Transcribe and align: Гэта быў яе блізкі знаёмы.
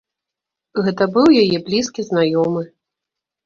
Гэта 0.87 1.03
быў 1.19 1.29
яе 1.43 1.57
блізкі 1.69 2.09
знаёмы. 2.11 2.69